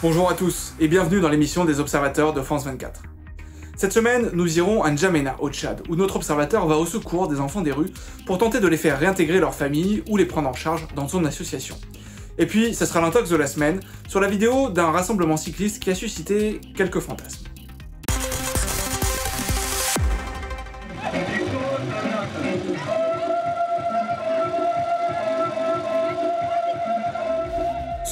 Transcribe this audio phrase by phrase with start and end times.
[0.00, 3.02] Bonjour à tous et bienvenue dans l'émission des observateurs de France 24.
[3.76, 7.40] Cette semaine, nous irons à N'Djamena, au Tchad, où notre observateur va au secours des
[7.40, 7.92] enfants des rues
[8.24, 11.24] pour tenter de les faire réintégrer leur famille ou les prendre en charge dans son
[11.26, 11.76] association.
[12.38, 15.90] Et puis, ce sera l'intox de la semaine sur la vidéo d'un rassemblement cycliste qui
[15.90, 17.44] a suscité quelques fantasmes.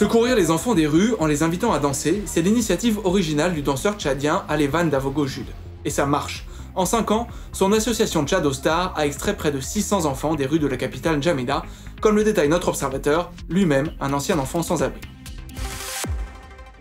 [0.03, 3.95] Secourir les enfants des rues en les invitant à danser, c'est l'initiative originale du danseur
[3.95, 5.47] tchadien Alevan Davogo Jude.
[5.85, 6.45] Et ça marche.
[6.75, 10.59] En 5 ans, son association Tchad Star a extrait près de 600 enfants des rues
[10.59, 11.63] de la capitale N'Djamena,
[12.01, 15.01] comme le détaille notre observateur, lui-même un ancien enfant sans abri.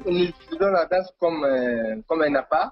[0.03, 2.71] Nous utilisons la danse comme, euh, comme un appât.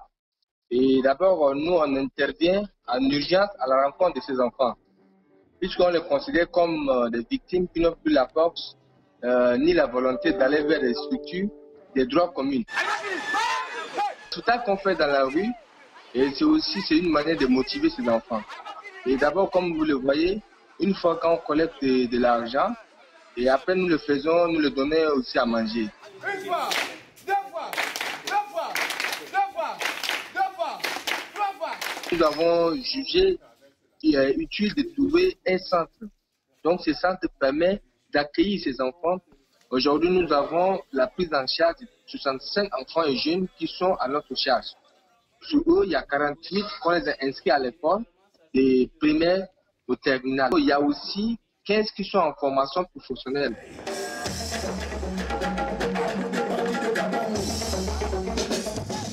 [0.72, 4.74] Et d'abord, nous, on intervient en urgence à la rencontre de ces enfants,
[5.60, 8.76] puisqu'on les considère comme euh, des victimes qui n'ont plus la force
[9.24, 11.48] euh, ni la volonté d'aller vers des structures
[11.94, 12.62] des droits communs.
[14.30, 15.50] Tout ça qu'on fait dans la rue,
[16.14, 18.42] et c'est aussi c'est une manière de motiver ces enfants.
[19.06, 20.40] Et d'abord, comme vous le voyez,
[20.78, 22.74] une fois qu'on collecte de, l'argent,
[23.36, 25.88] et après nous le faisons, nous le donnons aussi à manger.
[26.22, 26.68] Une fois,
[27.26, 27.70] deux fois,
[28.26, 28.72] deux fois,
[29.26, 29.78] deux fois,
[30.34, 30.78] deux fois,
[31.34, 31.72] trois fois.
[32.12, 33.38] Nous avons jugé
[34.00, 35.90] qu'il est utile de trouver un centre.
[36.62, 37.80] Donc ce centre permet
[38.12, 39.18] d'accueillir ces enfants.
[39.70, 44.08] Aujourd'hui, nous avons la prise en charge de 65 enfants et jeunes qui sont à
[44.08, 44.66] notre charge.
[45.42, 48.02] Sur eux, il y a 48 qu'on les a inscrits à l'école,
[48.52, 49.46] des primaires
[49.86, 50.50] au terminal.
[50.58, 53.56] Il y a aussi 15 qui sont en formation professionnelle.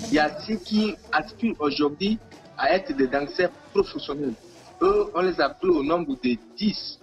[0.09, 2.17] Il y a ceux qui aspirent aujourd'hui
[2.57, 4.33] à être des danseurs professionnels.
[4.81, 6.99] Eux, on les a pris au nombre de 10.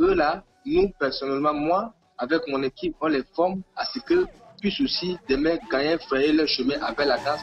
[0.00, 4.26] Eux, là, nous, personnellement, moi, avec mon équipe, on les forme à ce que
[4.60, 7.40] puissent aussi demain gagner, frayer leur chemin avec la danse.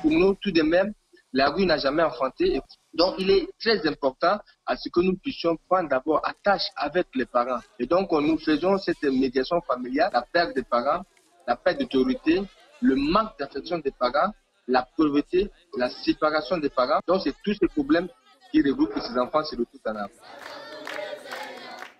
[0.00, 0.92] Pour nous, tout de même,
[1.32, 2.60] la rue n'a jamais enfanté.
[2.94, 7.26] Donc, il est très important à ce que nous puissions prendre d'abord attache avec les
[7.26, 7.60] parents.
[7.78, 11.02] Et donc, nous faisons cette médiation familiale, la perte des parents,
[11.46, 12.42] la perte d'autorité,
[12.80, 14.32] le manque d'affection des parents,
[14.68, 17.00] la pauvreté, la séparation des parents.
[17.06, 18.08] Donc, c'est tous ces problèmes
[18.52, 19.96] qui regroupent ces enfants sur le tout en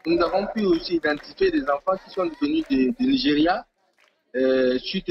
[0.09, 3.65] nous avons pu aussi identifier des enfants qui sont venus du Nigeria
[4.79, 5.11] suite,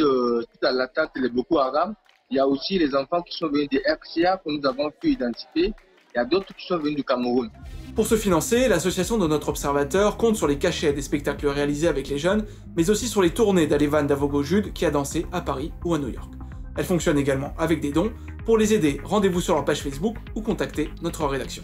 [0.62, 1.94] à l'attaque de Boko Haram.
[2.30, 5.12] Il y a aussi les enfants qui sont venus des RCA que nous avons pu
[5.12, 5.74] identifier.
[6.13, 7.50] Il y a d'autres qui sont venus du Cameroun.
[7.96, 12.07] Pour se financer, l'association de notre observateur compte sur les cachets des spectacles réalisés avec
[12.09, 15.72] les jeunes, mais aussi sur les tournées d'Alevan Davogo Jude qui a dansé à Paris
[15.86, 16.31] ou à New York.
[16.75, 18.12] Elle fonctionne également avec des dons.
[18.46, 21.63] Pour les aider, rendez-vous sur leur page Facebook ou contactez notre rédaction.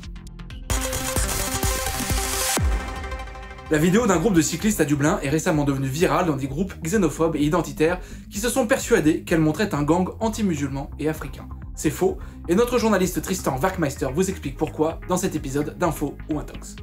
[3.73, 6.75] La vidéo d'un groupe de cyclistes à Dublin est récemment devenue virale dans des groupes
[6.83, 11.49] xénophobes et identitaires qui se sont persuadés qu'elle montrait un gang anti-musulman et africain.
[11.73, 16.37] C'est faux, et notre journaliste Tristan Werkmeister vous explique pourquoi dans cet épisode d'Info ou
[16.37, 16.75] Intox.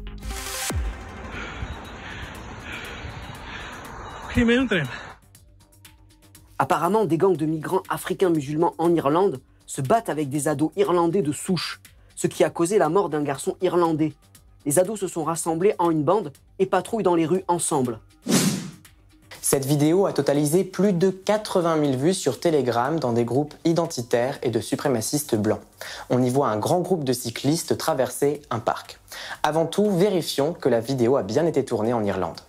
[6.58, 11.22] Apparemment, des gangs de migrants africains musulmans en Irlande se battent avec des ados irlandais
[11.22, 11.80] de souche,
[12.16, 14.12] ce qui a causé la mort d'un garçon irlandais
[14.66, 17.98] les ados se sont rassemblés en une bande et patrouillent dans les rues ensemble.
[19.42, 24.38] Cette vidéo a totalisé plus de 80 000 vues sur Telegram dans des groupes identitaires
[24.42, 25.60] et de suprémacistes blancs.
[26.08, 29.00] On y voit un grand groupe de cyclistes traverser un parc.
[29.42, 32.40] Avant tout, vérifions que la vidéo a bien été tournée en Irlande.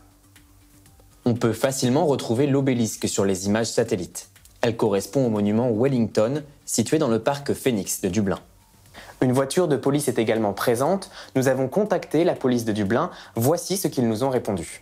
[1.26, 4.30] On peut facilement retrouver l'obélisque sur les images satellites.
[4.62, 8.40] Elle correspond au monument Wellington, situé dans le parc Phoenix de Dublin.
[9.24, 11.12] Une voiture de police est également présente.
[11.36, 13.12] Nous avons contacté la police de Dublin.
[13.36, 14.82] Voici ce qu'ils nous ont répondu.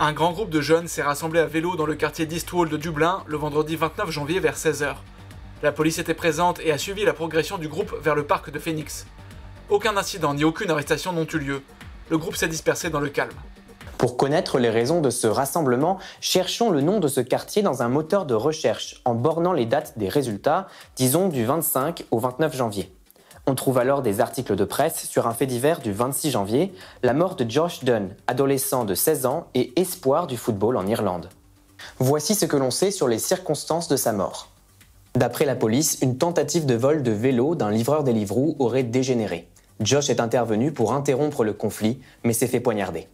[0.00, 3.22] Un grand groupe de jeunes s'est rassemblé à vélo dans le quartier d'Eastwall de Dublin
[3.28, 4.96] le vendredi 29 janvier vers 16h.
[5.62, 8.58] La police était présente et a suivi la progression du groupe vers le parc de
[8.58, 9.06] Phoenix.
[9.70, 11.62] Aucun incident ni aucune arrestation n'ont eu lieu.
[12.10, 13.30] Le groupe s'est dispersé dans le calme.
[13.98, 17.88] Pour connaître les raisons de ce rassemblement, cherchons le nom de ce quartier dans un
[17.88, 20.66] moteur de recherche en bornant les dates des résultats,
[20.96, 22.92] disons du 25 au 29 janvier.
[23.46, 27.14] On trouve alors des articles de presse sur un fait divers du 26 janvier, la
[27.14, 31.30] mort de Josh Dunn, adolescent de 16 ans et espoir du football en Irlande.
[31.98, 34.48] Voici ce que l'on sait sur les circonstances de sa mort.
[35.14, 39.48] D'après la police, une tentative de vol de vélo d'un livreur des livres aurait dégénéré.
[39.80, 43.08] Josh est intervenu pour interrompre le conflit, mais s'est fait poignarder.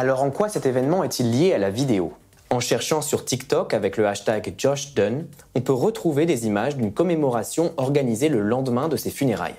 [0.00, 2.12] Alors en quoi cet événement est-il lié à la vidéo?
[2.50, 6.92] En cherchant sur TikTok avec le hashtag Josh Dunn, on peut retrouver des images d'une
[6.92, 9.56] commémoration organisée le lendemain de ses funérailles.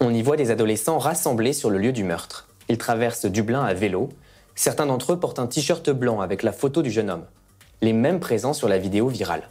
[0.00, 2.48] On y voit des adolescents rassemblés sur le lieu du meurtre.
[2.70, 4.08] Ils traversent Dublin à vélo.
[4.54, 7.26] Certains d'entre eux portent un t-shirt blanc avec la photo du jeune homme.
[7.82, 9.50] Les mêmes présents sur la vidéo virale.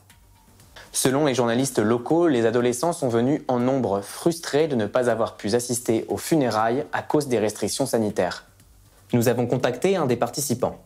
[0.92, 5.38] Selon les journalistes locaux, les adolescents sont venus en nombre, frustrés de ne pas avoir
[5.38, 8.48] pu assister aux funérailles à cause des restrictions sanitaires.
[9.14, 10.78] Nous avons contacté un des participants.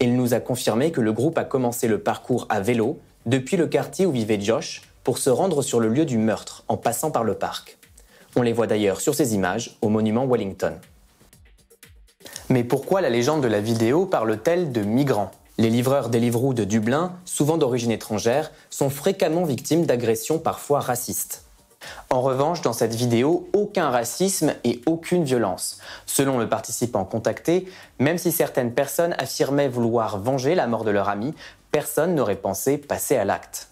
[0.00, 3.66] Il nous a confirmé que le groupe a commencé le parcours à vélo depuis le
[3.66, 7.24] quartier où vivait Josh pour se rendre sur le lieu du meurtre en passant par
[7.24, 7.78] le parc.
[8.36, 10.74] On les voit d'ailleurs sur ces images au monument Wellington.
[12.48, 15.30] Mais pourquoi la légende de la vidéo parle-t-elle de migrants?
[15.58, 21.47] Les livreurs Deliveroo de Dublin, souvent d'origine étrangère, sont fréquemment victimes d'agressions parfois racistes.
[22.10, 25.78] En revanche, dans cette vidéo, aucun racisme et aucune violence.
[26.06, 27.68] Selon le participant contacté,
[27.98, 31.34] même si certaines personnes affirmaient vouloir venger la mort de leur ami,
[31.70, 33.68] personne n'aurait pensé passer à l'acte.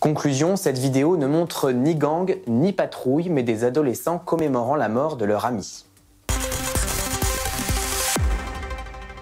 [0.00, 5.16] Conclusion, cette vidéo ne montre ni gang ni patrouille, mais des adolescents commémorant la mort
[5.16, 5.86] de leur ami.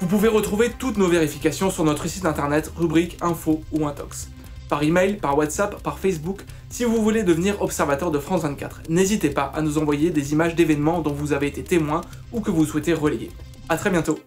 [0.00, 4.28] Vous pouvez retrouver toutes nos vérifications sur notre site internet, rubrique info ou intox.
[4.70, 8.82] Par email, par WhatsApp, par Facebook, si vous voulez devenir observateur de France 24.
[8.88, 12.02] N'hésitez pas à nous envoyer des images d'événements dont vous avez été témoin
[12.32, 13.32] ou que vous souhaitez relayer.
[13.68, 14.20] A très bientôt